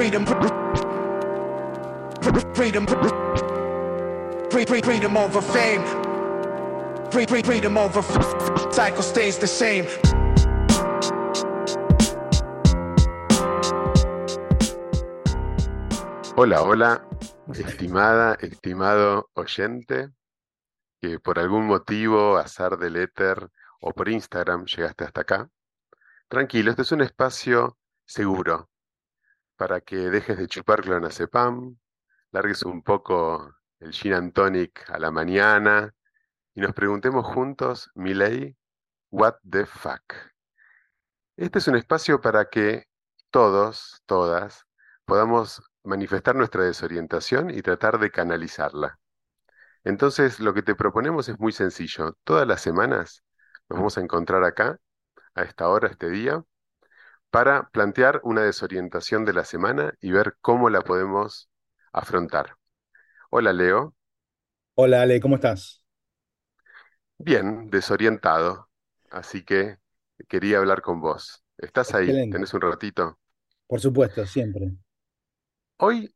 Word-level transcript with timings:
freedom, 0.00 0.24
freedom, 2.54 2.86
freedom 4.82 5.16
over 5.18 5.42
fame, 5.42 5.84
freedom 7.10 7.76
over 7.76 8.02
cycle 8.72 9.02
stays 9.02 9.38
the 9.38 9.46
same. 9.46 9.86
Hola, 16.34 16.62
hola, 16.62 17.06
estimada, 17.52 18.38
estimado 18.40 19.28
oyente, 19.34 20.08
que 21.02 21.20
por 21.20 21.38
algún 21.38 21.66
motivo, 21.66 22.38
azar 22.38 22.78
del 22.78 22.96
éter 22.96 23.50
o 23.82 23.92
por 23.92 24.08
Instagram 24.08 24.64
llegaste 24.64 25.04
hasta 25.04 25.20
acá. 25.20 25.50
Tranquilo, 26.28 26.70
este 26.70 26.82
es 26.82 26.92
un 26.92 27.02
espacio 27.02 27.76
seguro 28.06 28.70
para 29.60 29.82
que 29.82 29.96
dejes 30.08 30.38
de 30.38 30.46
chupar 30.46 30.80
clonazepam, 30.80 31.76
largues 32.32 32.62
un 32.62 32.82
poco 32.82 33.56
el 33.78 33.92
gin 33.92 34.14
and 34.14 34.32
tonic 34.32 34.88
a 34.88 34.98
la 34.98 35.10
mañana 35.10 35.94
y 36.54 36.62
nos 36.62 36.72
preguntemos 36.72 37.26
juntos, 37.26 37.90
Miley, 37.94 38.56
what 39.10 39.34
the 39.50 39.66
fuck. 39.66 40.14
Este 41.36 41.58
es 41.58 41.68
un 41.68 41.76
espacio 41.76 42.22
para 42.22 42.48
que 42.48 42.86
todos, 43.28 44.02
todas, 44.06 44.64
podamos 45.04 45.62
manifestar 45.84 46.36
nuestra 46.36 46.64
desorientación 46.64 47.50
y 47.50 47.60
tratar 47.60 47.98
de 47.98 48.10
canalizarla. 48.10 48.98
Entonces, 49.84 50.40
lo 50.40 50.54
que 50.54 50.62
te 50.62 50.74
proponemos 50.74 51.28
es 51.28 51.38
muy 51.38 51.52
sencillo. 51.52 52.16
Todas 52.24 52.48
las 52.48 52.62
semanas 52.62 53.24
nos 53.68 53.78
vamos 53.78 53.98
a 53.98 54.00
encontrar 54.00 54.42
acá, 54.42 54.78
a 55.34 55.42
esta 55.42 55.68
hora, 55.68 55.88
este 55.88 56.08
día, 56.08 56.42
para 57.30 57.70
plantear 57.70 58.20
una 58.24 58.42
desorientación 58.42 59.24
de 59.24 59.32
la 59.34 59.44
semana 59.44 59.94
y 60.00 60.12
ver 60.12 60.36
cómo 60.40 60.70
la 60.70 60.82
podemos 60.82 61.50
afrontar. 61.92 62.56
Hola, 63.30 63.52
Leo. 63.52 63.94
Hola, 64.74 65.02
Ale, 65.02 65.20
¿cómo 65.20 65.36
estás? 65.36 65.84
Bien, 67.18 67.70
desorientado, 67.70 68.68
así 69.10 69.44
que 69.44 69.78
quería 70.28 70.58
hablar 70.58 70.82
con 70.82 71.00
vos. 71.00 71.44
¿Estás 71.58 71.94
ahí? 71.94 72.20
¿Tenés 72.28 72.52
un 72.54 72.62
ratito? 72.62 73.18
Por 73.66 73.80
supuesto, 73.80 74.26
siempre. 74.26 74.74
Hoy 75.78 76.14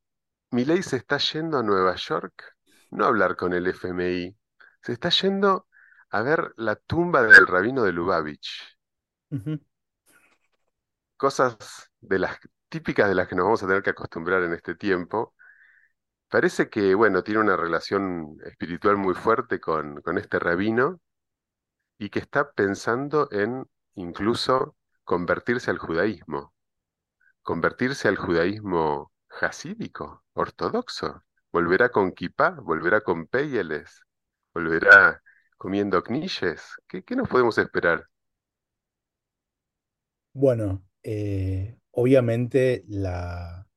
Milei 0.52 0.82
se 0.82 0.96
está 0.96 1.18
yendo 1.18 1.58
a 1.58 1.62
Nueva 1.64 1.96
York, 1.96 2.56
no 2.92 3.04
a 3.04 3.08
hablar 3.08 3.36
con 3.36 3.52
el 3.54 3.66
FMI, 3.68 4.36
se 4.82 4.92
está 4.92 5.10
yendo 5.10 5.68
a 6.10 6.22
ver 6.22 6.52
la 6.56 6.76
tumba 6.76 7.22
del 7.22 7.46
rabino 7.46 7.84
de 7.84 7.92
Lubavitch. 7.92 8.78
Cosas 11.16 11.56
de 12.00 12.18
las 12.18 12.38
típicas 12.68 13.08
de 13.08 13.14
las 13.14 13.28
que 13.28 13.34
nos 13.36 13.44
vamos 13.44 13.62
a 13.62 13.66
tener 13.66 13.82
que 13.82 13.90
acostumbrar 13.90 14.42
en 14.42 14.52
este 14.52 14.74
tiempo. 14.74 15.34
Parece 16.28 16.68
que, 16.70 16.94
bueno, 16.94 17.22
tiene 17.24 17.40
una 17.40 17.56
relación 17.56 18.38
espiritual 18.44 18.96
muy 18.96 19.14
fuerte 19.14 19.60
con, 19.60 20.02
con 20.02 20.18
este 20.18 20.38
rabino 20.38 21.00
y 21.98 22.10
que 22.10 22.18
está 22.20 22.52
pensando 22.52 23.28
en 23.32 23.66
incluso 23.94 24.76
convertirse 25.04 25.70
al 25.70 25.78
judaísmo, 25.78 26.54
convertirse 27.42 28.08
al 28.08 28.16
judaísmo 28.16 29.12
jasídico, 29.28 30.24
ortodoxo. 30.34 31.22
Volverá 31.52 31.90
con 31.90 32.12
kipá, 32.12 32.50
volverá 32.50 33.02
con 33.02 33.26
péyeles, 33.26 34.02
volverá 34.54 35.22
comiendo 35.58 36.02
knishes. 36.02 36.76
¿Qué, 36.88 37.04
qué 37.04 37.16
nos 37.16 37.28
podemos 37.28 37.58
esperar? 37.58 38.08
Bueno, 40.32 40.82
eh, 41.04 41.78
obviamente 41.92 42.84
la- 42.88 43.68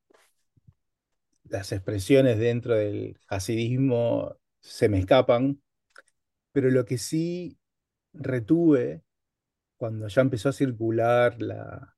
las 1.45 1.71
expresiones 1.71 2.37
dentro 2.39 2.75
del 2.75 3.19
hasidismo 3.27 4.35
se 4.59 4.89
me 4.89 4.99
escapan, 4.99 5.61
pero 6.51 6.69
lo 6.71 6.85
que 6.85 6.97
sí 6.97 7.59
retuve 8.13 9.03
cuando 9.77 10.07
ya 10.09 10.21
empezó 10.21 10.49
a 10.49 10.53
circular 10.53 11.41
la, 11.41 11.97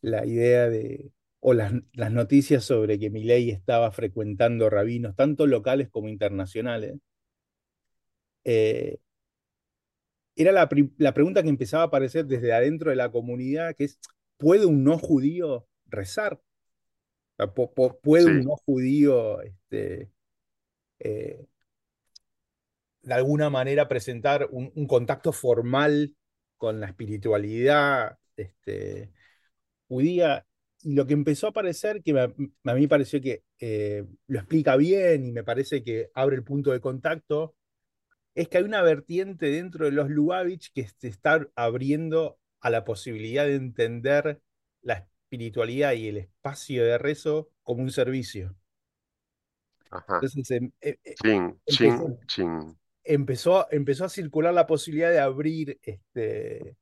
la 0.00 0.26
idea 0.26 0.68
de, 0.68 1.12
o 1.40 1.54
las, 1.54 1.72
las 1.92 2.10
noticias 2.12 2.64
sobre 2.64 2.98
que 2.98 3.10
Milei 3.10 3.50
estaba 3.50 3.92
frecuentando 3.92 4.68
rabinos, 4.70 5.14
tanto 5.16 5.46
locales 5.46 5.88
como 5.88 6.08
internacionales, 6.08 6.96
eh, 8.44 8.98
era 10.38 10.52
la, 10.52 10.68
la 10.98 11.14
pregunta 11.14 11.42
que 11.42 11.48
empezaba 11.50 11.84
a 11.84 11.86
aparecer 11.86 12.26
desde 12.26 12.52
adentro 12.54 12.90
de 12.90 12.96
la 12.96 13.10
comunidad, 13.12 13.74
que 13.76 13.84
es, 13.84 14.00
¿puede 14.38 14.66
un 14.66 14.84
no 14.84 14.98
judío 14.98 15.68
rezar? 15.86 16.40
¿puede 18.02 18.26
un 18.26 18.44
no 18.44 18.56
judío 18.66 19.40
este, 19.42 20.10
eh, 21.00 21.46
de 23.02 23.14
alguna 23.14 23.50
manera 23.50 23.88
presentar 23.88 24.48
un, 24.50 24.72
un 24.74 24.86
contacto 24.86 25.32
formal 25.32 26.14
con 26.56 26.80
la 26.80 26.86
espiritualidad 26.88 28.18
este, 28.36 29.12
judía? 29.88 30.46
Y 30.82 30.94
lo 30.94 31.06
que 31.06 31.14
empezó 31.14 31.48
a 31.48 31.50
aparecer, 31.52 32.02
que 32.04 32.14
me- 32.14 32.22
a 32.72 32.74
mí 32.74 32.88
pareció 32.88 33.22
que 33.22 33.44
eh, 33.60 34.06
lo 34.28 34.40
explica 34.40 34.76
bien 34.76 35.26
y 35.26 35.32
me 35.32 35.44
parece 35.44 35.84
que 35.84 36.10
abre 36.14 36.36
el 36.36 36.44
punto 36.44 36.72
de 36.72 36.80
contacto, 36.80 37.56
es 38.34 38.48
que 38.48 38.58
hay 38.58 38.64
una 38.64 38.82
vertiente 38.82 39.46
dentro 39.50 39.86
de 39.86 39.92
los 39.92 40.10
Lubavitch 40.10 40.72
que 40.72 40.88
se 40.88 41.08
está 41.08 41.48
abriendo 41.56 42.38
a 42.60 42.70
la 42.70 42.84
posibilidad 42.84 43.46
de 43.46 43.56
entender 43.56 44.40
la 44.82 44.94
espiritualidad 45.24 45.92
y 45.94 46.08
el 46.08 46.16
espacio 46.18 46.84
de 46.84 46.98
rezo 46.98 47.50
como 47.62 47.82
un 47.82 47.90
servicio. 47.90 48.56
ajá. 49.90 50.20
Entonces 50.20 50.50
em- 50.50 50.72
e- 50.80 50.98
e- 51.04 51.18
Chin, 51.18 51.60
empezó, 51.66 52.06
chin, 52.06 52.18
chin. 52.28 52.78
empezó, 53.04 53.68
empezó 53.72 54.04
a 54.06 54.08
circular 54.08 54.54
la 54.54 54.66
posibilidad 54.66 55.10
de 55.10 55.20
abrir, 55.20 55.78
este, 55.82 56.76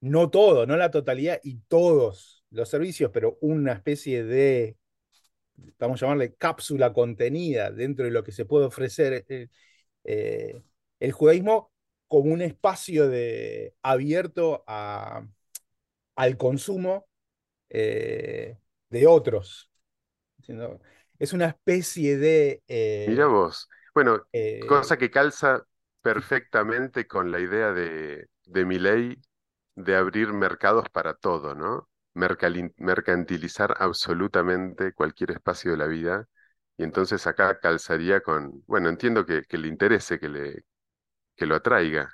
no 0.00 0.30
todo, 0.30 0.66
no 0.66 0.76
la 0.76 0.90
totalidad 0.92 1.40
y 1.44 1.58
todos 1.68 2.44
los 2.50 2.68
servicios, 2.70 3.10
pero 3.12 3.38
una 3.42 3.74
especie 3.74 4.24
de, 4.24 4.76
vamos 5.78 6.02
a 6.02 6.06
llamarle 6.06 6.34
cápsula 6.34 6.92
contenida 6.92 7.70
dentro 7.70 8.04
de 8.04 8.10
lo 8.10 8.22
que 8.24 8.32
se 8.32 8.44
puede 8.44 8.66
ofrecer 8.66 9.24
eh, 9.28 9.48
eh, 10.04 10.62
el 11.00 11.12
judaísmo 11.12 11.72
como 12.08 12.32
un 12.32 12.42
espacio 12.42 13.08
de, 13.08 13.74
abierto 13.82 14.64
a, 14.66 15.26
al 16.16 16.36
consumo 16.36 17.06
eh, 17.68 18.58
de 18.88 19.06
otros. 19.06 19.70
Es 21.18 21.32
una 21.32 21.46
especie 21.46 22.16
de... 22.16 22.62
Mira 23.08 23.24
eh, 23.24 23.26
vos. 23.26 23.68
Bueno, 23.94 24.26
eh, 24.32 24.60
cosa 24.66 24.96
que 24.96 25.10
calza 25.10 25.64
perfectamente 26.00 27.06
con 27.06 27.30
la 27.30 27.40
idea 27.40 27.72
de, 27.72 28.28
de 28.46 28.64
Milei 28.64 29.20
de 29.74 29.96
abrir 29.96 30.32
mercados 30.32 30.88
para 30.90 31.14
todo, 31.14 31.54
¿no? 31.54 31.88
Mercantilizar 32.14 33.76
absolutamente 33.78 34.92
cualquier 34.92 35.32
espacio 35.32 35.72
de 35.72 35.76
la 35.76 35.86
vida. 35.86 36.26
Y 36.76 36.84
entonces 36.84 37.26
acá 37.26 37.58
calzaría 37.60 38.20
con, 38.20 38.62
bueno, 38.66 38.88
entiendo 38.88 39.26
que, 39.26 39.42
que 39.44 39.58
le 39.58 39.68
interese, 39.68 40.18
que 40.18 40.28
le, 40.28 40.64
que 41.38 41.46
lo 41.46 41.56
atraiga. 41.56 42.10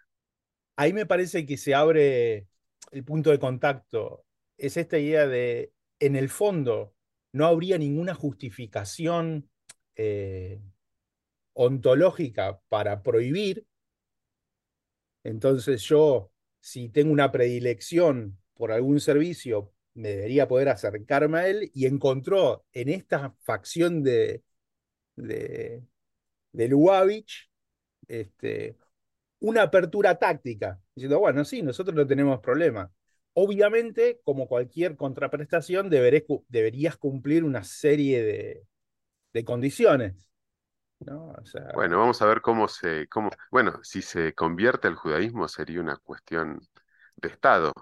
ahí 0.76 0.92
me 0.92 1.06
parece 1.06 1.46
que 1.46 1.56
se 1.56 1.74
abre 1.74 2.48
el 2.92 3.04
punto 3.04 3.30
de 3.30 3.38
contacto. 3.38 4.24
Es 4.56 4.76
esta 4.76 4.98
idea 4.98 5.26
de, 5.26 5.72
en 6.00 6.16
el 6.16 6.28
fondo, 6.28 6.94
no 7.32 7.46
habría 7.46 7.78
ninguna 7.78 8.14
justificación 8.14 9.50
eh, 9.96 10.60
ontológica 11.54 12.60
para 12.68 13.02
prohibir. 13.02 13.66
Entonces 15.24 15.82
yo, 15.84 16.30
si 16.60 16.88
tengo 16.90 17.12
una 17.12 17.32
predilección 17.32 18.38
por 18.54 18.72
algún 18.72 19.00
servicio, 19.00 19.72
me 19.94 20.10
debería 20.10 20.48
poder 20.48 20.68
acercarme 20.68 21.38
a 21.38 21.48
él 21.48 21.70
y 21.74 21.86
encontró 21.86 22.64
en 22.72 22.88
esta 22.88 23.34
facción 23.42 24.02
de, 24.02 24.42
de, 25.16 25.82
este, 28.08 28.76
una 29.44 29.62
apertura 29.62 30.18
táctica, 30.18 30.80
diciendo, 30.94 31.18
bueno, 31.20 31.44
sí, 31.44 31.62
nosotros 31.62 31.94
no 31.96 32.06
tenemos 32.06 32.40
problema. 32.40 32.90
Obviamente, 33.34 34.20
como 34.24 34.46
cualquier 34.48 34.96
contraprestación, 34.96 35.90
deberé 35.90 36.24
deberías 36.48 36.96
cumplir 36.96 37.44
una 37.44 37.64
serie 37.64 38.22
de, 38.22 38.66
de 39.34 39.44
condiciones, 39.44 40.30
¿no? 41.00 41.30
O 41.32 41.46
sea, 41.46 41.72
Bueno, 41.72 41.98
vamos 41.98 42.22
a 42.22 42.26
ver 42.26 42.40
cómo 42.40 42.68
se, 42.68 43.08
cómo, 43.08 43.30
bueno, 43.50 43.80
si 43.82 44.00
se 44.02 44.32
convierte 44.34 44.86
al 44.88 44.94
judaísmo 44.94 45.48
sería 45.48 45.80
una 45.80 45.96
cuestión 45.96 46.60
de 47.16 47.28
Estado, 47.28 47.72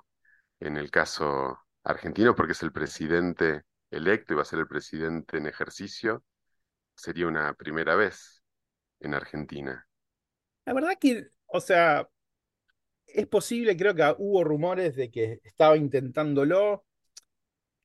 en 0.60 0.76
el 0.78 0.90
caso 0.90 1.58
argentino, 1.84 2.34
porque 2.36 2.52
es 2.52 2.62
el 2.62 2.72
presidente 2.72 3.62
electo 3.90 4.34
y 4.34 4.36
va 4.36 4.42
a 4.42 4.46
ser 4.46 4.60
el 4.60 4.68
presidente 4.68 5.38
en 5.38 5.46
ejercicio, 5.48 6.24
sería 6.96 7.28
una 7.28 7.54
primera 7.54 7.96
vez 7.96 8.42
en 9.00 9.14
Argentina. 9.14 9.86
la 10.66 10.72
verdad 10.74 10.98
que, 11.00 11.28
o 11.52 11.60
sea, 11.60 12.08
es 13.06 13.26
posible, 13.26 13.76
creo 13.76 13.94
que 13.94 14.14
hubo 14.18 14.44
rumores 14.44 14.96
de 14.96 15.10
que 15.10 15.40
estaba 15.44 15.76
intentándolo. 15.76 16.84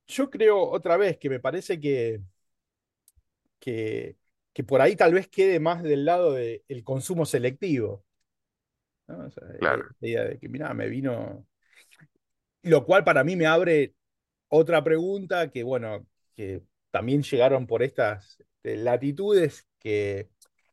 Yo 0.08 0.30
creo 0.30 0.60
otra 0.70 0.98
vez 0.98 1.18
que 1.18 1.30
me 1.30 1.40
parece 1.40 1.80
que, 1.80 2.22
que, 3.60 4.18
que 4.54 4.64
por 4.64 4.82
ahí 4.82 4.96
tal 4.96 5.14
vez 5.14 5.28
quede 5.28 5.60
más 5.60 5.84
del 5.84 6.06
lado 6.06 6.34
del 6.34 6.84
consumo 6.84 7.26
selectivo. 7.26 8.04
¿no? 9.08 9.26
O 9.26 9.30
sea, 9.32 9.44
Claro. 9.60 9.86
La 10.00 10.08
idea 10.08 10.24
de 10.26 10.40
que, 10.40 10.50
mira, 10.50 10.74
me 10.74 10.88
vino. 10.90 11.46
Lo 12.64 12.86
cual 12.86 13.04
para 13.04 13.24
mí 13.24 13.36
me 13.36 13.46
abre 13.46 13.94
otra 14.50 14.84
pregunta 14.84 15.50
que, 15.52 15.64
bueno, 15.64 16.06
que 16.36 16.64
también 16.92 17.24
llegaron 17.24 17.68
por 17.68 17.84
estas 17.84 18.44
eh, 18.64 18.76
latitudes, 18.78 19.68
que 19.80 20.30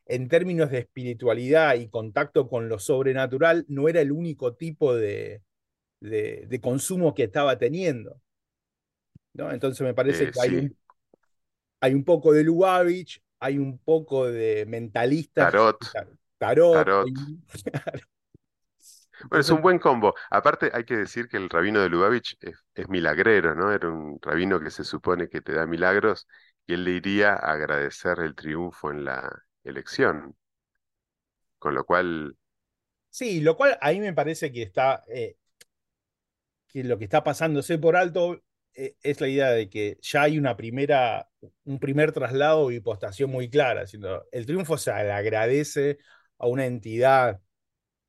en 0.06 0.29
términos 0.29 0.71
de 0.71 0.79
espiritualidad 0.81 1.77
y 1.77 1.89
contacto 1.89 2.49
con 2.49 2.69
lo 2.69 2.79
sobrenatural, 2.79 3.65
no 3.69 3.89
era 3.89 4.01
el 4.03 4.12
único 4.12 4.55
tipo 4.55 4.95
de, 4.95 5.43
de, 6.01 6.47
de 6.49 6.61
consumo 6.62 7.15
que 7.15 7.25
estaba 7.25 7.59
teniendo. 7.59 8.21
¿no? 9.35 9.51
Entonces 9.53 9.81
me 9.87 9.95
parece 9.95 10.29
Eh, 10.29 10.31
que 10.31 10.41
hay 10.41 10.55
sí. 10.55 10.56
un, 10.56 10.77
hay 11.81 11.95
un 11.95 12.05
poco 12.05 12.33
de 12.33 12.45
Lubavitch, 12.45 13.23
hay 13.41 13.59
un 13.59 13.79
poco 13.79 14.27
de 14.31 14.65
mentalistas, 14.67 15.56
Tarot. 16.39 16.75
tarot. 16.75 17.12
Bueno, 19.31 19.41
es 19.41 19.51
un 19.51 19.62
buen 19.62 19.79
combo. 19.79 20.15
Aparte, 20.31 20.71
hay 20.75 20.85
que 20.85 20.97
decir 20.97 21.29
que 21.29 21.37
el 21.37 21.49
rabino 21.49 21.81
de 21.81 21.89
Lubavitch 21.89 22.37
es, 22.41 22.65
es 22.75 22.89
milagrero, 22.89 23.55
¿no? 23.55 23.73
Era 23.73 23.89
un 23.89 24.19
rabino 24.21 24.61
que 24.61 24.71
se 24.71 24.85
supone 24.85 25.29
que 25.29 25.41
te 25.41 25.53
da 25.53 25.67
milagros 25.67 26.27
y 26.67 26.75
él 26.75 26.85
le 26.85 26.93
iría 26.93 27.33
a 27.35 27.53
agradecer 27.53 28.19
el 28.21 28.35
triunfo 28.35 28.91
en 28.91 29.05
la 29.05 29.31
elección. 29.64 30.37
Con 31.58 31.75
lo 31.75 31.84
cual, 31.84 32.37
Sí, 33.11 33.40
lo 33.40 33.56
cual 33.56 33.78
ahí 33.81 33.99
me 34.00 34.12
parece 34.12 34.52
que 34.52 34.62
está, 34.62 35.05
eh, 35.08 35.37
que 36.69 36.84
lo 36.84 36.99
que 36.99 37.05
está 37.05 37.22
pasándose 37.25 37.78
por 37.78 37.96
alto 37.96 38.43
eh, 38.75 38.96
es 39.02 39.20
la 39.20 39.28
idea 39.28 39.50
de 39.50 39.69
que 39.69 39.99
ya 40.02 40.22
hay 40.22 40.38
una 40.38 40.56
primera, 40.56 41.28
un 41.64 41.78
primer 41.78 42.12
traslado 42.12 42.70
y 42.70 42.81
postación 42.81 43.31
muy 43.31 43.49
clara, 43.49 43.87
siendo 43.87 44.26
el 44.32 44.46
triunfo 44.46 44.76
se 44.78 44.90
le 44.93 45.12
agradece 45.12 45.99
a 46.38 46.46
una 46.49 46.67
entidad 46.67 47.40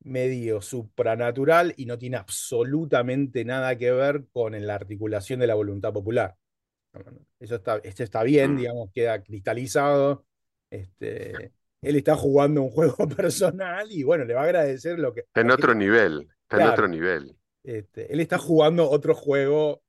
medio 0.02 0.62
supranatural 0.62 1.74
y 1.78 1.86
no 1.86 1.98
tiene 1.98 2.18
absolutamente 2.18 3.46
nada 3.46 3.78
que 3.78 3.92
ver 3.92 4.26
con 4.34 4.60
la 4.66 4.76
articulación 4.76 5.40
de 5.40 5.48
la 5.48 5.56
voluntad 5.56 5.94
popular. 5.94 6.36
Eso 7.40 7.56
está, 7.56 7.78
esto 7.84 8.04
está 8.04 8.24
bien, 8.24 8.56
Mm. 8.56 8.58
digamos, 8.58 8.90
queda 8.94 9.22
cristalizado. 9.24 10.26
Este, 10.70 11.54
él 11.82 11.96
está 11.96 12.16
jugando 12.16 12.62
un 12.64 12.70
juego 12.72 13.08
personal 13.18 13.92
y 13.92 14.04
bueno, 14.04 14.26
le 14.26 14.34
va 14.34 14.42
a 14.42 14.46
agradecer 14.46 15.00
lo 15.00 15.14
que. 15.14 15.26
está 15.28 15.42
en 15.42 15.52
que- 15.52 15.52
otro 15.52 15.76
nivel, 15.76 16.32
está 16.42 16.58
en 16.58 16.66
otro 16.66 16.88
nivel. 16.88 17.38
este, 17.64 18.14
él 18.14 18.20
está 18.22 18.38
jugando 18.40 18.90
otro 18.90 19.16
juego 19.16 19.84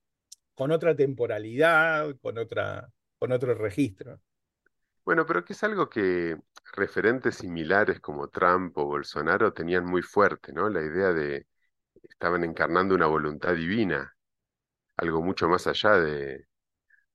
con 0.55 0.73
otra 0.73 0.97
temporalidad, 0.97 2.17
con, 2.23 2.39
otra, 2.39 2.93
con 3.19 3.33
otro 3.33 3.55
registro. 3.55 4.21
Bueno, 5.05 5.25
pero 5.27 5.45
que 5.45 5.53
es 5.53 5.63
algo 5.65 5.89
que 5.89 6.37
referentes 6.75 7.37
similares 7.37 8.01
como 8.01 8.29
Trump 8.29 8.77
o 8.79 8.85
Bolsonaro 8.87 9.53
tenían 9.53 9.85
muy 9.85 10.03
fuerte, 10.03 10.53
¿no? 10.53 10.69
La 10.69 10.83
idea 10.83 11.13
de 11.13 11.47
estaban 12.05 12.45
encarnando 12.45 12.95
una 12.95 13.07
voluntad 13.07 13.55
divina, 13.55 14.17
algo 14.97 15.23
mucho 15.23 15.49
más 15.49 15.67
allá 15.69 15.93
de, 16.01 16.47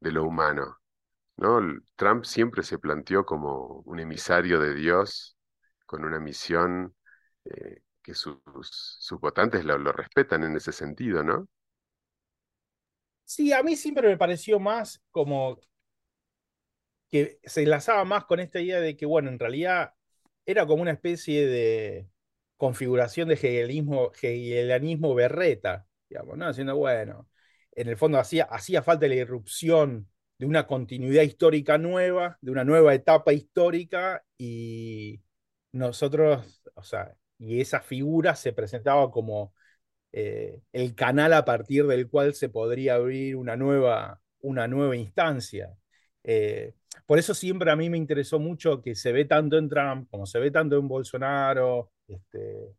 de 0.02 0.12
lo 0.14 0.26
humano, 0.26 0.81
Trump 1.96 2.24
siempre 2.24 2.62
se 2.62 2.78
planteó 2.78 3.26
como 3.26 3.82
un 3.86 4.00
emisario 4.00 4.60
de 4.60 4.76
Dios 4.76 5.38
con 5.88 6.06
una 6.06 6.20
misión 6.20 6.96
eh, 7.46 7.82
que 8.04 8.14
sus, 8.14 8.38
sus 8.62 9.20
votantes 9.20 9.66
lo, 9.66 9.92
respetan 9.92 10.44
en 10.44 10.56
ese 10.56 10.72
sentido, 10.72 11.24
¿no? 11.24 11.48
Sí, 13.26 13.54
a 13.54 13.64
mí 13.64 13.76
siempre 13.76 14.08
me 14.08 14.18
pareció 14.18 14.60
más 14.60 15.02
como 15.10 15.60
que 17.10 17.40
se 17.44 17.64
enlazaba 17.64 18.06
más 18.06 18.26
con 18.26 18.40
esta 18.40 18.60
idea 18.60 18.80
de 18.80 18.96
que, 18.96 19.06
bueno, 19.06 19.30
en 19.30 19.40
realidad 19.40 19.94
era 20.46 20.66
como 20.66 20.82
una 20.82 20.92
especie 20.92 21.48
de 21.48 22.08
configuración 22.56 23.30
de 23.30 23.34
hegelianismo 23.36 25.16
berreta, 25.16 25.88
digamos, 26.08 26.38
¿no? 26.38 26.48
Haciendo, 26.48 26.76
bueno, 26.76 27.28
en 27.72 27.88
el 27.90 27.98
fondo 27.98 28.20
hacía, 28.20 28.44
hacía 28.44 28.84
falta 28.84 29.08
la 29.08 29.16
irrupción 29.16 30.08
de 30.42 30.48
una 30.48 30.66
continuidad 30.66 31.22
histórica 31.22 31.78
nueva, 31.78 32.40
de 32.42 32.50
una 32.50 32.64
nueva 32.64 32.96
etapa 32.96 33.32
histórica, 33.32 34.26
y 34.40 35.22
nosotros, 35.72 36.64
o 36.74 36.82
sea, 36.82 37.16
y 37.38 37.62
esa 37.62 37.80
figura 37.82 38.36
se 38.36 38.52
presentaba 38.52 39.12
como 39.12 39.54
eh, 40.12 40.60
el 40.74 40.96
canal 40.96 41.34
a 41.34 41.46
partir 41.46 41.86
del 41.86 42.10
cual 42.10 42.34
se 42.34 42.50
podría 42.50 42.96
abrir 42.96 43.36
una 43.36 43.56
nueva, 43.56 44.20
una 44.40 44.68
nueva 44.68 44.96
instancia. 44.96 45.78
Eh, 46.24 46.74
por 47.06 47.20
eso 47.20 47.36
siempre 47.36 47.70
a 47.70 47.76
mí 47.76 47.92
me 47.92 48.00
interesó 48.00 48.40
mucho 48.40 48.82
que 48.82 48.96
se 48.96 49.12
ve 49.12 49.26
tanto 49.26 49.60
en 49.60 49.70
Trump 49.70 50.10
como 50.10 50.26
se 50.26 50.40
ve 50.40 50.50
tanto 50.50 50.76
en 50.80 50.88
Bolsonaro, 50.88 51.92
este, 52.08 52.76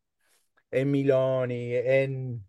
en 0.73 0.91
Miloni, 0.91 1.75
en 1.75 2.45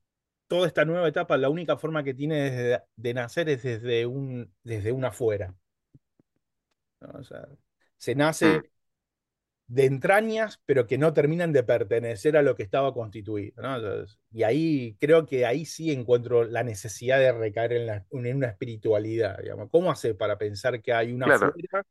toda 0.53 0.67
esta 0.67 0.85
nueva 0.85 1.07
etapa, 1.07 1.37
la 1.37 1.49
única 1.49 1.77
forma 1.77 2.03
que 2.03 2.13
tiene 2.13 2.51
de, 2.51 2.81
de 2.95 3.13
nacer 3.13 3.49
es 3.49 3.63
desde 3.63 4.05
un, 4.05 4.53
desde 4.63 4.91
un 4.91 5.05
afuera. 5.05 5.55
¿no? 7.01 7.19
O 7.19 7.23
sea, 7.23 7.47
se 7.97 8.15
nace 8.15 8.59
Mm. 8.59 8.63
de 9.67 9.85
entrañas, 9.85 10.61
pero 10.65 10.85
que 10.87 10.97
no 10.97 11.13
terminan 11.13 11.51
de 11.53 11.63
pertenecer 11.63 12.37
a 12.37 12.43
lo 12.43 12.55
que 12.55 12.63
estaba 12.63 12.93
constituido. 12.93 13.61
¿no? 13.61 13.75
Entonces, 13.77 14.19
y 14.31 14.43
ahí 14.43 14.97
creo 14.99 15.25
que 15.25 15.45
ahí 15.45 15.65
sí 15.65 15.91
encuentro 15.91 16.43
la 16.43 16.63
necesidad 16.63 17.19
de 17.19 17.31
recaer 17.31 17.73
en, 17.73 17.85
la- 17.87 18.05
en 18.11 18.35
una 18.37 18.47
espiritualidad. 18.49 19.39
Digamos. 19.41 19.69
¿Cómo 19.71 19.91
hace 19.91 20.13
para 20.15 20.37
pensar 20.37 20.81
que 20.81 20.93
hay 20.93 21.11
una 21.13 21.25
Claro. 21.25 21.47
afuera 21.47 21.83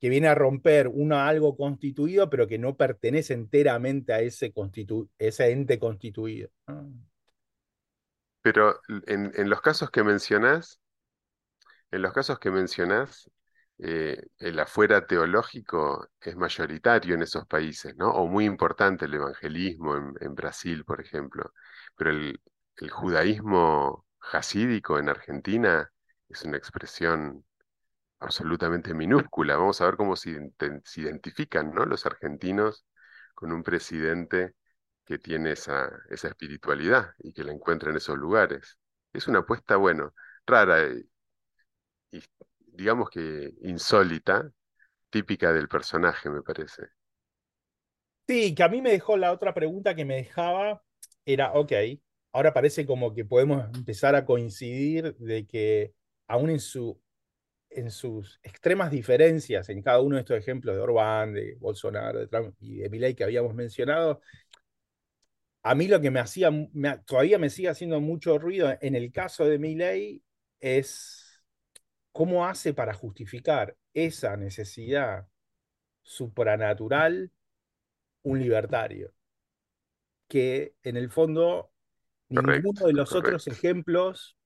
que 0.00 0.08
viene 0.10 0.28
a 0.28 0.34
romper 0.34 0.88
una, 0.88 1.28
algo 1.28 1.56
constituido, 1.56 2.30
pero 2.30 2.46
que 2.48 2.58
no 2.58 2.76
pertenece 2.76 3.34
enteramente 3.34 4.12
a 4.12 4.20
ese, 4.20 4.52
constitu- 4.54 5.08
ese 5.18 5.50
ente 5.52 5.78
constituido? 5.78 6.50
¿no? 6.68 6.92
Pero 8.46 8.80
en, 9.06 9.50
los 9.50 9.60
casos 9.60 9.90
que 9.90 10.04
mencionás, 10.04 10.80
en 11.90 12.02
los 12.02 12.12
casos 12.12 12.38
que 12.38 12.52
mencionás, 12.52 13.28
eh, 13.78 14.22
el 14.38 14.58
afuera 14.60 15.04
teológico 15.06 16.08
es 16.20 16.36
mayoritario 16.36 17.16
en 17.16 17.22
esos 17.22 17.44
países, 17.48 17.96
¿no? 17.96 18.10
O 18.12 18.28
muy 18.28 18.44
importante 18.44 19.06
el 19.06 19.14
evangelismo 19.14 19.96
en, 20.20 20.34
Brasil, 20.36 20.84
por 20.84 21.00
ejemplo. 21.00 21.52
Pero 21.96 22.10
el, 22.10 22.40
judaísmo 22.92 24.06
jasídico 24.20 24.98
en 25.00 25.08
Argentina 25.08 25.90
es 26.28 26.44
una 26.44 26.56
expresión 26.56 27.44
absolutamente 28.20 28.94
minúscula. 28.94 29.56
Vamos 29.56 29.80
a 29.80 29.86
ver 29.86 29.96
cómo 29.96 30.16
se, 30.16 30.52
se 30.84 31.00
identifican, 31.00 31.72
¿no? 31.74 31.84
Los 31.86 32.06
argentinos 32.06 32.86
con 33.34 33.52
un 33.52 33.64
presidente 33.64 34.54
que 35.06 35.18
tiene 35.18 35.52
esa, 35.52 35.88
espiritualidad 36.10 37.12
y 37.18 37.32
que 37.32 37.44
la 37.44 37.52
encuentra 37.52 37.90
en 37.90 37.96
esos 37.96 38.18
lugares. 38.18 38.78
Es 39.12 39.28
una 39.28 39.38
apuesta, 39.38 39.76
bueno, 39.76 40.12
rara 40.44 40.86
y 42.10 42.20
digamos 42.76 43.08
que 43.10 43.54
insólita, 43.62 44.50
típica 45.10 45.52
del 45.52 45.68
personaje, 45.68 46.28
me 46.28 46.42
parece. 46.42 46.82
Sí, 48.28 48.54
que 48.54 48.62
a 48.62 48.68
mí 48.68 48.82
me 48.82 48.90
dejó 48.90 49.16
la 49.16 49.32
otra 49.32 49.54
pregunta 49.54 49.94
que 49.94 50.04
me 50.04 50.16
dejaba, 50.16 50.82
era, 51.24 51.52
ok, 51.52 51.72
ahora 52.32 52.52
parece 52.52 52.84
como 52.84 53.14
que 53.14 53.24
podemos 53.24 53.64
empezar 53.74 54.14
a 54.14 54.26
coincidir 54.26 55.16
de 55.16 55.46
que 55.46 55.94
aún 56.26 56.50
en 56.50 56.60
su, 56.60 57.00
en 57.70 57.90
sus 57.90 58.40
extremas 58.42 58.90
diferencias 58.90 59.68
en 59.68 59.80
cada 59.80 60.00
uno 60.00 60.16
de 60.16 60.20
estos 60.20 60.38
ejemplos 60.38 60.74
de 60.74 60.82
Orbán, 60.82 61.34
de 61.34 61.54
Bolsonaro, 61.56 62.18
de 62.18 62.26
Trump 62.26 62.54
y 62.60 62.78
de 62.78 62.90
Milei 62.90 63.14
que 63.14 63.24
habíamos 63.24 63.54
mencionado, 63.54 64.20
a 65.66 65.74
mí 65.74 65.88
lo 65.88 66.00
que 66.00 66.10
me 66.12 66.20
hacía, 66.20 66.50
me- 66.50 66.98
todavía 66.98 67.38
me 67.38 67.50
sigue 67.50 67.68
haciendo 67.68 68.00
mucho 68.00 68.38
ruido 68.38 68.72
en 68.80 68.94
el 68.94 69.10
caso 69.12 69.44
de 69.44 69.58
Milei 69.58 70.22
es 70.60 71.42
cómo 72.12 72.46
hace 72.46 72.72
para 72.74 72.94
justificar 72.94 73.76
esa 73.92 74.36
necesidad 74.36 75.26
supranatural 76.02 77.32
un 78.22 78.40
libertario, 78.40 79.12
que 80.28 80.74
en 80.82 80.96
el 80.96 81.10
fondo 81.10 81.72
ninguno 82.28 82.86
de 82.86 82.92
los 82.92 83.14
otros 83.14 83.46
ejemplos 83.48 84.36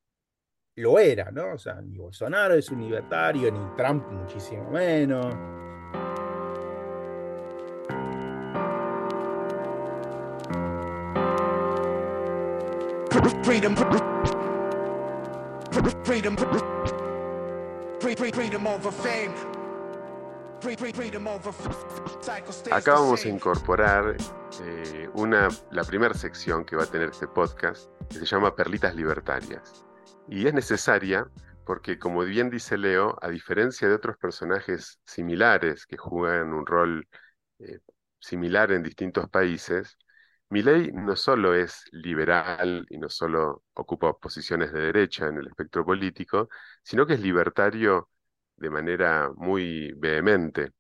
lo 0.77 0.99
era, 0.99 1.31
¿no? 1.31 1.55
O 1.55 1.59
sea, 1.59 1.81
ni 1.83 1.99
Bolsonaro 1.99 2.55
es 2.55 2.71
un 2.71 2.83
libertario, 2.83 3.53
ni 3.53 3.77
Trump 3.77 4.07
muchísimo 4.11 4.71
menos. 4.71 5.35
Freedom. 13.43 13.75
Freedom. 16.05 16.37
Freedom 18.33 18.67
over 18.67 18.93
fame. 18.93 19.35
Freedom 20.61 21.27
over 21.27 21.53
cycle 22.21 22.53
stays 22.53 22.73
Acá 22.73 22.93
vamos 22.93 23.25
a 23.25 23.29
incorporar 23.29 24.17
eh, 24.63 25.09
una, 25.15 25.49
la 25.71 25.85
primera 25.85 26.13
sección 26.13 26.65
que 26.65 26.77
va 26.77 26.83
a 26.85 26.87
tener 26.87 27.11
este 27.11 27.27
podcast, 27.27 27.91
que 28.11 28.19
se 28.19 28.27
llama 28.27 28.55
Perlitas 28.55 28.95
Libertarias. 28.95 29.85
Y 30.29 30.47
es 30.47 30.53
necesaria 30.53 31.27
porque 31.65 31.99
como 31.99 32.25
bien 32.25 32.51
dice 32.51 32.77
Leo, 32.77 33.17
a 33.23 33.29
diferencia 33.29 33.89
de 33.89 33.95
otros 33.95 34.17
personajes 34.19 34.99
similares 35.05 35.87
que 35.87 35.97
juegan 35.97 36.53
un 36.53 36.67
rol 36.67 37.09
eh, 37.59 37.79
similar 38.19 38.73
en 38.73 38.83
distintos 38.83 39.31
países, 39.31 39.97
Milei 40.51 40.91
no 40.93 41.15
solo 41.17 41.55
es 41.55 41.85
liberal 41.93 42.87
y 42.91 42.99
no 42.99 43.09
solo 43.09 43.63
ocupa 43.75 44.13
posiciones 44.19 44.73
de 44.73 44.81
derecha 44.81 45.29
en 45.29 45.39
el 45.39 45.47
espectro 45.49 45.85
político, 45.85 46.49
sino 46.83 47.07
que 47.07 47.15
es 47.15 47.21
libertario 47.21 48.09
de 48.57 48.71
manera 48.71 49.31
muy 49.37 49.93
vehemente. 49.97 50.73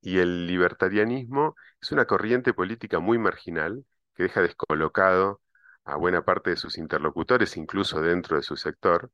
Y 0.00 0.18
el 0.18 0.46
libertarianismo 0.46 1.56
es 1.80 1.92
una 1.92 2.06
corriente 2.06 2.54
política 2.54 2.98
muy 3.00 3.18
marginal 3.18 3.84
que 4.14 4.24
deja 4.24 4.42
descolocado 4.42 5.42
a 5.84 5.96
buena 5.96 6.24
parte 6.24 6.50
de 6.50 6.56
sus 6.56 6.78
interlocutores, 6.78 7.56
incluso 7.56 8.00
dentro 8.00 8.36
de 8.36 8.42
su 8.42 8.56
sector, 8.56 9.10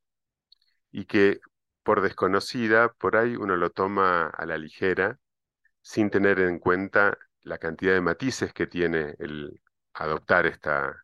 y 0.92 1.06
que 1.06 1.40
por 1.82 2.00
desconocida, 2.02 2.92
por 2.94 3.16
ahí 3.16 3.36
uno 3.36 3.56
lo 3.56 3.70
toma 3.70 4.26
a 4.28 4.46
la 4.46 4.58
ligera, 4.58 5.18
sin 5.82 6.10
tener 6.10 6.40
en 6.40 6.58
cuenta 6.58 7.18
la 7.42 7.58
cantidad 7.58 7.94
de 7.94 8.00
matices 8.00 8.52
que 8.54 8.66
tiene 8.66 9.16
el 9.18 9.60
adoptar 9.94 10.46
esta, 10.46 10.94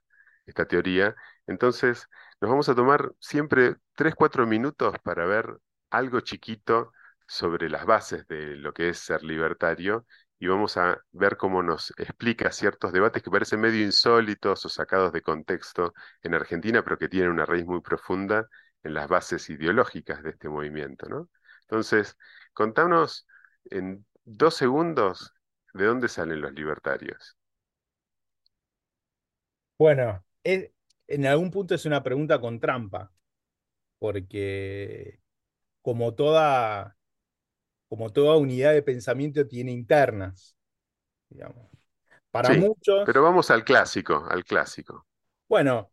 esta 0.47 0.67
teoría. 0.67 1.15
Entonces, 1.47 2.07
nos 2.41 2.51
vamos 2.51 2.69
a 2.69 2.75
tomar 2.75 3.13
siempre 3.21 3.77
3, 3.95 4.15
4 4.15 4.47
minutos 4.47 4.95
para 5.03 5.27
ver 5.27 5.59
algo 5.91 6.21
chiquito 6.21 6.93
sobre 7.27 7.69
las 7.71 7.87
bases 7.87 8.27
de 8.27 8.57
lo 8.57 8.73
que 8.73 8.89
es 8.91 8.99
ser 8.99 9.23
libertario 9.23 10.07
y 10.39 10.47
vamos 10.47 10.77
a 10.77 10.99
ver 11.13 11.37
cómo 11.37 11.63
nos 11.63 11.93
explica 11.99 12.51
ciertos 12.51 12.93
debates 12.93 13.23
que 13.23 13.31
parecen 13.31 13.61
medio 13.61 13.85
insólitos 13.85 14.65
o 14.65 14.69
sacados 14.69 15.13
de 15.13 15.23
contexto 15.23 15.93
en 16.23 16.35
Argentina, 16.35 16.83
pero 16.83 16.99
que 16.99 17.09
tienen 17.09 17.31
una 17.31 17.45
raíz 17.47 17.67
muy 17.67 17.81
profunda 17.83 18.49
en 18.83 18.95
las 18.95 19.07
bases 19.09 19.51
ideológicas 19.51 20.23
de 20.23 20.31
este 20.31 20.49
movimiento, 20.49 21.09
¿no? 21.09 21.29
Entonces, 21.63 22.17
contanos 22.55 23.27
en 23.65 24.07
dos 24.25 24.55
segundos 24.55 25.35
de 25.75 25.87
dónde 25.87 26.09
salen 26.09 26.41
los 26.41 26.53
libertarios. 26.53 27.37
Bueno, 29.81 30.23
en 30.45 31.27
algún 31.27 31.51
punto 31.51 31.75
es 31.75 31.87
una 31.87 32.03
pregunta 32.03 32.39
con 32.41 32.61
trampa, 32.61 33.11
porque 33.99 35.21
como 35.83 36.15
toda, 36.15 36.97
como 37.89 38.11
toda 38.13 38.37
unidad 38.39 38.75
de 38.75 38.83
pensamiento 38.83 39.47
tiene 39.49 39.73
internas, 39.73 40.57
digamos. 41.31 41.71
Para 42.33 42.53
Sí, 42.53 42.55
muchos, 42.55 43.11
pero 43.11 43.23
vamos 43.23 43.51
al 43.51 43.65
clásico, 43.65 44.27
al 44.29 44.45
clásico. 44.45 45.07
bueno, 45.49 45.91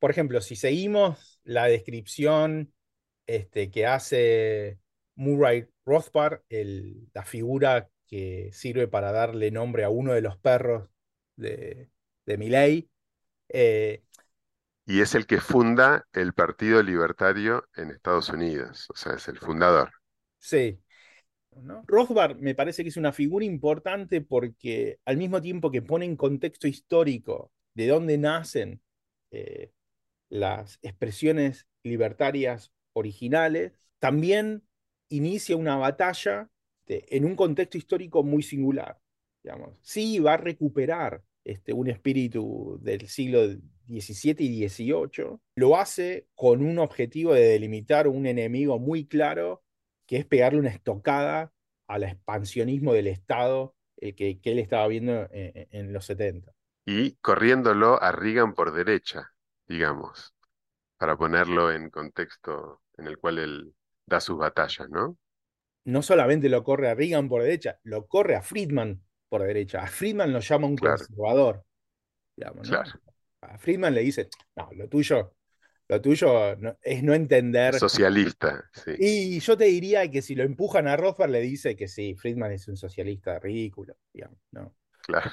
por 0.00 0.10
ejemplo, 0.10 0.40
si 0.42 0.56
seguimos 0.56 1.40
la 1.44 1.66
descripción 1.66 2.74
este, 3.28 3.70
que 3.72 3.86
hace 3.86 4.80
Murray 5.16 5.68
Rothbard, 5.86 6.42
el- 6.50 7.10
la 7.14 7.24
figura 7.26 7.90
que 8.08 8.50
sirve 8.54 8.88
para 8.88 9.12
darle 9.12 9.52
nombre 9.52 9.84
a 9.84 9.90
uno 9.90 10.14
de 10.14 10.22
los 10.22 10.38
perros 10.38 10.90
de, 11.36 11.90
de 12.26 12.38
Milley, 12.38 12.89
eh, 13.52 14.02
Y 14.84 15.00
es 15.00 15.14
el 15.14 15.26
que 15.26 15.40
funda 15.40 16.06
el 16.12 16.34
Partido 16.34 16.82
Libertario 16.82 17.66
en 17.76 17.90
Estados 17.92 18.28
Unidos, 18.28 18.86
o 18.90 18.94
sea, 18.94 19.14
es 19.14 19.26
el 19.28 19.38
fundador. 19.38 19.90
sí, 20.38 20.80
¿no? 21.62 21.84
Rothbard 21.88 22.38
me 22.38 22.54
parece 22.56 22.82
que 22.82 22.90
es 22.90 22.96
una 22.96 23.12
figura 23.12 23.44
importante 23.46 24.20
porque 24.20 24.98
al 25.04 25.16
mismo 25.16 25.40
tiempo 25.42 25.70
que 25.70 25.82
pone 25.82 26.06
en 26.06 26.16
contexto 26.16 26.68
histórico 26.68 27.52
de 27.74 27.88
dónde 27.88 28.18
nacen 28.18 28.82
eh, 29.30 29.72
las 30.30 30.78
expresiones 30.82 31.66
libertarias 31.84 32.72
originales, 32.94 33.72
también 34.00 34.64
inicia 35.10 35.56
una 35.56 35.76
batalla 35.76 36.50
de- 36.86 37.06
en 37.10 37.24
un 37.26 37.36
contexto 37.36 37.78
histórico 37.78 38.22
muy 38.24 38.42
singular. 38.42 39.00
Digamos. 39.44 39.78
Sí, 39.82 40.18
va 40.20 40.34
a 40.34 40.36
recuperar 40.38 41.22
este, 41.44 41.72
un 41.72 41.88
espíritu 41.88 42.78
del 42.82 43.08
siglo 43.08 43.46
XVII 43.86 44.36
y 44.38 44.68
XVIII, 44.68 45.38
lo 45.54 45.76
hace 45.76 46.28
con 46.34 46.62
un 46.62 46.78
objetivo 46.78 47.34
de 47.34 47.48
delimitar 47.48 48.08
un 48.08 48.26
enemigo 48.26 48.78
muy 48.78 49.06
claro, 49.06 49.62
que 50.06 50.18
es 50.18 50.26
pegarle 50.26 50.58
una 50.58 50.70
estocada 50.70 51.52
al 51.86 52.04
expansionismo 52.04 52.92
del 52.92 53.06
Estado 53.06 53.74
eh, 53.96 54.14
que, 54.14 54.40
que 54.40 54.52
él 54.52 54.58
estaba 54.58 54.86
viendo 54.86 55.28
en, 55.32 55.68
en 55.70 55.92
los 55.92 56.06
70. 56.06 56.52
Y 56.86 57.16
corriéndolo 57.16 58.02
a 58.02 58.12
Reagan 58.12 58.54
por 58.54 58.72
derecha, 58.72 59.32
digamos, 59.66 60.34
para 60.96 61.16
ponerlo 61.16 61.72
en 61.72 61.90
contexto 61.90 62.82
en 62.96 63.06
el 63.06 63.18
cual 63.18 63.38
él 63.38 63.74
da 64.06 64.20
sus 64.20 64.38
batallas, 64.38 64.88
¿no? 64.90 65.18
no 65.84 66.02
solamente 66.02 66.48
lo 66.48 66.62
corre 66.62 66.88
a 66.88 66.94
Reagan 66.94 67.28
por 67.28 67.42
derecha, 67.42 67.78
lo 67.82 68.06
corre 68.06 68.36
a 68.36 68.42
Friedman 68.42 69.02
por 69.30 69.42
derecha. 69.42 69.82
A 69.84 69.86
Friedman 69.86 70.32
lo 70.34 70.40
llama 70.40 70.66
un 70.68 70.76
Claro, 70.76 70.98
conservador, 70.98 71.64
digamos, 72.36 72.68
¿no? 72.68 72.82
claro. 72.82 73.00
A 73.42 73.58
Friedman 73.58 73.94
le 73.94 74.02
dice, 74.02 74.28
no, 74.56 74.68
lo 74.74 74.88
tuyo, 74.88 75.34
lo 75.88 76.00
tuyo 76.02 76.56
no- 76.56 76.76
es 76.82 77.02
no 77.02 77.14
entender. 77.14 77.74
Socialista, 77.78 78.70
sí, 78.74 78.92
Y 78.98 79.40
yo 79.40 79.56
te 79.56 79.64
diría 79.66 80.10
que 80.10 80.22
si 80.22 80.34
lo 80.34 80.42
empujan 80.44 80.88
a 80.88 80.96
Rothbard 80.96 81.30
le 81.30 81.40
dice 81.40 81.76
que 81.76 81.88
sí, 81.88 82.14
Friedman 82.16 82.52
es 82.52 82.68
un 82.68 82.76
socialista 82.76 83.38
ridículo, 83.38 83.96
digamos, 84.12 84.38
¿no? 84.52 84.74
claro. 85.02 85.30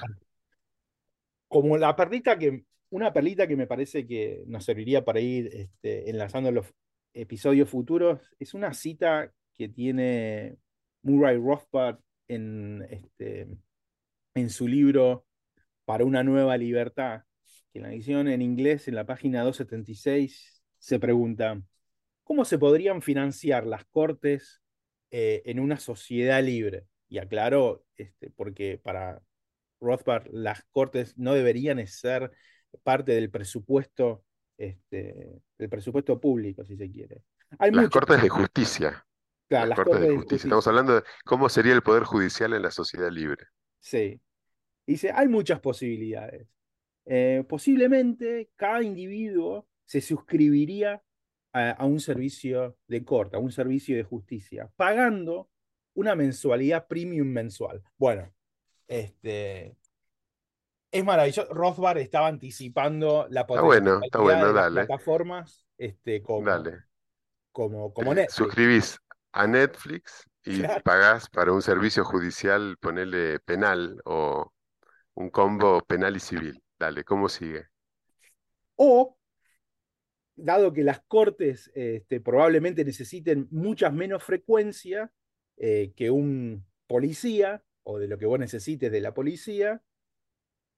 Como 1.48 1.76
la 1.78 1.96
perlita 1.96 2.38
que, 2.38 2.64
una 2.90 3.12
perlita 3.12 3.46
que 3.46 3.56
me 3.56 3.66
parece 3.66 4.06
que 4.06 4.44
nos 4.46 4.64
serviría 4.64 5.04
para 5.04 5.20
ir 5.20 5.48
este, 5.54 6.10
enlazando 6.10 6.52
los 6.52 6.66
episodios 7.14 7.68
futuros, 7.70 8.20
es 8.38 8.54
una 8.54 8.74
cita 8.74 9.32
que 9.54 9.68
tiene 9.68 10.56
Murray 11.02 11.36
Rothbard 11.38 11.98
en, 12.28 12.86
este, 12.90 13.48
en 14.38 14.50
su 14.50 14.68
libro 14.68 15.26
Para 15.84 16.04
una 16.04 16.22
nueva 16.22 16.56
libertad, 16.56 17.22
que 17.72 17.78
en 17.78 17.84
la 17.84 17.92
edición 17.92 18.28
en 18.28 18.42
inglés, 18.42 18.88
en 18.88 18.94
la 18.94 19.06
página 19.06 19.42
276, 19.44 20.62
se 20.78 20.98
pregunta, 21.00 21.60
¿cómo 22.24 22.44
se 22.44 22.58
podrían 22.58 23.02
financiar 23.02 23.66
las 23.66 23.84
cortes 23.86 24.60
eh, 25.10 25.42
en 25.46 25.60
una 25.60 25.78
sociedad 25.78 26.42
libre? 26.42 26.86
Y 27.08 27.18
aclaro, 27.18 27.84
este, 27.96 28.30
porque 28.30 28.78
para 28.82 29.22
Rothbard 29.80 30.28
las 30.32 30.64
cortes 30.70 31.16
no 31.18 31.34
deberían 31.34 31.84
ser 31.86 32.30
parte 32.82 33.12
del 33.12 33.30
presupuesto, 33.30 34.24
este, 34.58 35.40
del 35.58 35.68
presupuesto 35.68 36.20
público, 36.20 36.64
si 36.64 36.76
se 36.76 36.90
quiere. 36.90 37.22
Hay 37.58 37.70
Las 37.72 37.88
muchas, 37.88 37.90
cortes 37.90 38.20
de 38.22 38.28
justicia, 38.28 39.06
claro, 39.48 39.66
las 39.66 39.68
las 39.68 39.80
cortes 39.80 40.00
de 40.00 40.08
cortes 40.08 40.08
de 40.08 40.16
justicia. 40.16 40.46
justicia. 40.48 40.48
Estamos 40.48 40.66
hablando 40.66 40.94
de 40.96 41.02
cómo 41.24 41.48
sería 41.48 41.72
el 41.74 41.82
poder 41.82 42.04
judicial 42.04 42.52
en 42.54 42.62
la 42.62 42.70
sociedad 42.70 43.10
libre. 43.10 43.46
Sí. 43.80 44.20
Dice, 44.88 45.12
hay 45.14 45.28
muchas 45.28 45.60
posibilidades. 45.60 46.48
Eh, 47.04 47.44
posiblemente 47.48 48.50
cada 48.56 48.82
individuo 48.82 49.68
se 49.84 50.00
suscribiría 50.00 51.02
a, 51.52 51.70
a 51.72 51.84
un 51.84 52.00
servicio 52.00 52.76
de 52.86 53.04
corte, 53.04 53.36
a 53.36 53.38
un 53.38 53.52
servicio 53.52 53.96
de 53.96 54.02
justicia, 54.02 54.70
pagando 54.76 55.50
una 55.94 56.14
mensualidad 56.14 56.86
premium 56.86 57.28
mensual. 57.28 57.82
Bueno, 57.98 58.32
este, 58.86 59.76
es 60.90 61.04
maravilloso. 61.04 61.52
Rothbard 61.52 61.98
estaba 61.98 62.28
anticipando 62.28 63.26
la 63.30 63.42
Está 63.42 63.60
bueno, 63.60 64.00
está 64.02 64.18
potencialidad 64.18 64.38
bueno, 64.40 64.46
de 64.48 64.54
las 64.54 64.86
plataformas 64.86 65.66
este, 65.76 66.22
como, 66.22 66.46
dale. 66.48 66.84
como, 67.52 67.92
como 67.92 68.14
Netflix. 68.14 68.34
suscribís 68.34 68.98
a 69.32 69.46
Netflix 69.46 70.24
y 70.44 70.60
Claro. 70.60 70.82
pagás 70.82 71.28
para 71.28 71.52
un 71.52 71.60
servicio 71.62 72.04
judicial, 72.04 72.76
ponele 72.80 73.38
penal 73.40 74.00
o 74.06 74.50
un 75.18 75.30
combo 75.30 75.80
penal 75.82 76.16
y 76.16 76.20
civil. 76.20 76.62
Dale, 76.78 77.04
¿cómo 77.04 77.28
sigue? 77.28 77.66
O, 78.76 79.18
dado 80.36 80.72
que 80.72 80.84
las 80.84 81.00
cortes 81.08 81.70
este, 81.74 82.20
probablemente 82.20 82.84
necesiten 82.84 83.48
muchas 83.50 83.92
menos 83.92 84.22
frecuencia 84.22 85.12
eh, 85.56 85.92
que 85.96 86.10
un 86.10 86.64
policía, 86.86 87.62
o 87.82 87.98
de 87.98 88.06
lo 88.08 88.18
que 88.18 88.26
vos 88.26 88.38
necesites 88.38 88.92
de 88.92 89.00
la 89.00 89.12
policía, 89.12 89.82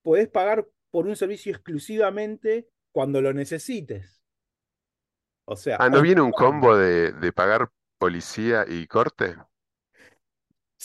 podés 0.02 0.28
pagar 0.28 0.66
por 0.90 1.06
un 1.06 1.16
servicio 1.16 1.52
exclusivamente 1.52 2.68
cuando 2.92 3.20
lo 3.20 3.32
necesites. 3.32 4.22
O 5.44 5.56
sea, 5.56 5.76
Ah, 5.78 5.88
¿no 5.90 6.00
viene 6.00 6.20
un 6.20 6.32
combo 6.32 6.76
de, 6.76 7.12
de 7.12 7.32
pagar 7.32 7.70
policía 7.98 8.64
y 8.68 8.86
corte? 8.86 9.36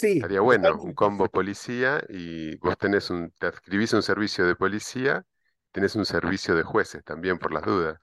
Sí, 0.01 0.21
Estaría 0.21 0.41
bueno, 0.41 0.75
un 0.81 0.93
combo 0.93 1.27
policía 1.29 2.01
y 2.09 2.55
vos 2.57 2.77
tenés 2.77 3.09
un, 3.09 3.31
te 3.31 3.47
adscribís 3.47 3.93
un 3.93 4.01
servicio 4.03 4.45
de 4.45 4.55
policía, 4.55 5.25
tenés 5.71 5.95
un 5.95 6.05
servicio 6.05 6.55
de 6.55 6.63
jueces 6.63 7.03
también 7.03 7.37
por 7.39 7.53
las 7.53 7.63
dudas. 7.63 7.99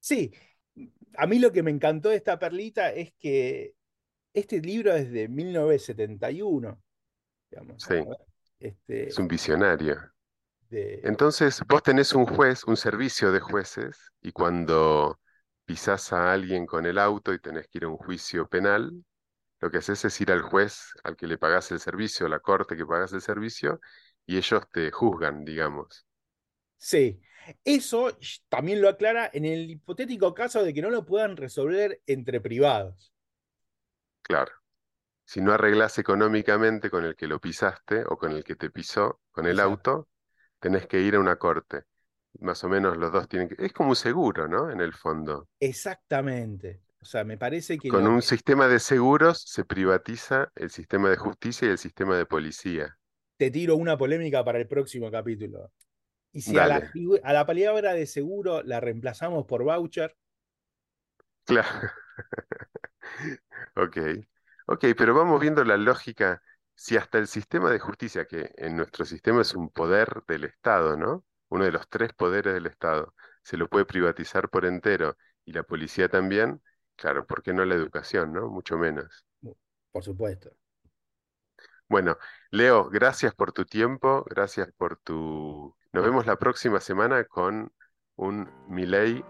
Sí, 0.00 0.32
a 1.16 1.26
mí 1.26 1.38
lo 1.38 1.52
que 1.52 1.62
me 1.62 1.70
encantó 1.70 2.10
de 2.10 2.16
esta 2.16 2.38
perlita 2.38 2.92
es 2.92 3.12
que 3.18 3.74
este 4.34 4.60
libro 4.60 4.94
es 4.94 5.10
de 5.12 5.28
1971, 5.28 6.82
digamos, 7.50 7.82
Sí, 7.86 7.94
este, 8.60 9.08
es 9.08 9.18
un 9.18 9.28
visionario. 9.28 9.96
de, 10.70 11.02
Entonces, 11.02 11.62
vos 11.68 11.82
tenés 11.82 12.12
un 12.14 12.26
juez, 12.26 12.64
un 12.64 12.76
servicio 12.76 13.32
de 13.32 13.40
jueces, 13.40 14.12
y 14.22 14.32
cuando 14.32 15.20
pisás 15.64 16.12
a 16.12 16.32
alguien 16.32 16.66
con 16.66 16.86
el 16.86 16.98
auto 16.98 17.32
y 17.32 17.40
tenés 17.40 17.68
que 17.68 17.78
ir 17.78 17.84
a 17.84 17.88
un 17.88 17.96
juicio 17.98 18.48
penal, 18.48 18.92
lo 19.60 19.70
que 19.70 19.78
haces 19.78 20.04
es 20.04 20.20
ir 20.20 20.32
al 20.32 20.42
juez 20.42 20.92
al 21.04 21.16
que 21.16 21.26
le 21.26 21.38
pagás 21.38 21.70
el 21.72 21.80
servicio, 21.80 22.26
a 22.26 22.28
la 22.28 22.40
corte 22.40 22.76
que 22.76 22.86
pagás 22.86 23.12
el 23.12 23.20
servicio, 23.22 23.80
y 24.26 24.36
ellos 24.38 24.68
te 24.70 24.90
juzgan, 24.90 25.44
digamos. 25.44 26.06
Sí, 26.76 27.20
eso 27.64 28.16
también 28.48 28.80
lo 28.80 28.88
aclara 28.88 29.30
en 29.32 29.44
el 29.44 29.70
hipotético 29.70 30.34
caso 30.34 30.62
de 30.62 30.72
que 30.74 30.82
no 30.82 30.90
lo 30.90 31.04
puedan 31.04 31.36
resolver 31.36 32.00
entre 32.06 32.40
privados. 32.40 33.12
Claro. 34.22 34.52
Si 35.24 35.40
no 35.42 35.52
arreglas 35.54 35.98
económicamente 35.98 36.90
con 36.90 37.04
el 37.04 37.16
que 37.16 37.26
lo 37.28 37.40
pisaste 37.40 38.04
o 38.06 38.18
con 38.18 38.32
el 38.32 38.44
que 38.44 38.56
te 38.56 38.70
pisó 38.70 39.20
con 39.32 39.46
el 39.46 39.60
Exacto. 39.60 39.60
auto, 39.60 40.08
tenés 40.60 40.86
que 40.88 41.00
ir 41.00 41.16
a 41.16 41.20
una 41.20 41.36
corte. 41.38 41.84
Más 42.40 42.64
o 42.64 42.68
menos 42.70 42.96
los 42.98 43.12
dos 43.12 43.28
tienen 43.28 43.48
que... 43.50 43.56
Es 43.66 43.72
como 43.72 43.90
un 43.90 43.96
seguro, 43.96 44.48
¿no? 44.48 44.70
En 44.70 44.80
el 44.80 44.94
fondo. 44.94 45.48
Exactamente. 45.60 46.82
O 47.00 47.04
sea, 47.04 47.24
me 47.24 47.38
parece 47.38 47.78
que 47.78 47.88
Con 47.88 48.06
un 48.06 48.22
sistema 48.22 48.66
de 48.68 48.78
seguros 48.80 49.42
se 49.44 49.64
privatiza 49.64 50.52
el 50.54 50.70
sistema 50.70 51.10
de 51.10 51.16
justicia 51.16 51.66
y 51.68 51.72
el 51.72 51.78
sistema 51.78 52.16
de 52.16 52.24
policía. 52.24 52.96
te 53.36 53.50
tiro 53.50 53.76
una 53.76 53.96
polémica 53.96 54.44
para 54.44 54.58
el 54.58 54.68
próximo 54.68 55.10
capítulo. 55.10 55.72
Y 56.32 56.42
si 56.42 56.58
a 56.58 56.66
la, 56.66 56.82
a 57.24 57.32
la 57.32 57.46
palabra 57.46 57.94
de 57.94 58.06
seguro 58.06 58.62
la 58.62 58.80
reemplazamos 58.80 59.46
por 59.46 59.64
voucher, 59.64 60.16
Claro. 61.44 61.90
Ok. 63.76 63.96
Ok, 64.66 64.84
pero 64.96 65.14
vamos 65.14 65.40
viendo 65.40 65.64
la 65.64 65.76
lógica. 65.76 66.42
Si 66.74 66.96
hasta 66.96 67.18
el 67.18 67.26
sistema 67.26 67.70
de 67.70 67.78
justicia, 67.80 68.26
que 68.26 68.50
en 68.56 68.76
nuestro 68.76 69.04
sistema 69.04 69.42
es 69.42 69.54
un 69.54 69.70
poder 69.70 70.22
del 70.28 70.44
Estado, 70.44 70.96
¿no? 70.96 71.24
Uno 71.48 71.64
de 71.64 71.72
los 71.72 71.88
tres 71.88 72.12
poderes 72.12 72.54
del 72.54 72.66
Estado, 72.66 73.14
se 73.42 73.56
lo 73.56 73.68
puede 73.68 73.84
privatizar 73.86 74.48
por 74.50 74.64
entero 74.66 75.16
y 75.44 75.52
la 75.52 75.62
policía 75.64 76.08
también, 76.08 76.62
claro, 76.98 77.26
¿por 77.26 77.42
qué 77.42 77.54
no 77.54 77.64
la 77.64 77.74
educación, 77.74 78.32
¿no? 78.32 78.48
Mucho 78.48 78.76
menos. 78.76 79.24
por 79.92 80.04
supuesto. 80.04 80.50
Bueno, 81.88 82.18
Leo, 82.50 82.90
gracias 82.90 83.34
por 83.34 83.52
tu 83.52 83.64
tiempo, 83.64 84.24
gracias 84.28 84.70
por 84.76 84.98
tu... 84.98 85.74
Nos 85.92 86.04
vemos 86.04 86.26
la 86.26 86.36
próxima 86.36 86.80
semana 86.80 87.24
con 87.24 87.72
un 88.16 88.50
Milei 88.68 89.24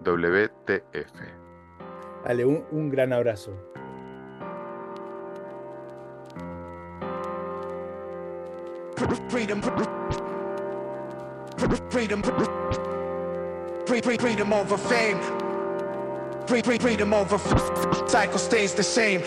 WTF. 0.00 1.14
Dale, 2.24 2.44
un, 2.44 2.66
un 2.70 2.90
gran 2.90 3.12
abrazo. 3.14 3.56
Freedom. 9.30 9.62
Freedom. 11.90 12.22
Freedom 14.18 14.52
over 14.52 14.76
fame. 14.76 15.45
Freedom 16.46 17.12
over 17.12 17.38
cycle 18.08 18.38
stays 18.38 18.72
the 18.72 18.82
same. 18.82 19.22